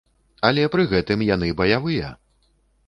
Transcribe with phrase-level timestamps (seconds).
[0.49, 2.13] Але пры гэтым яны баявыя!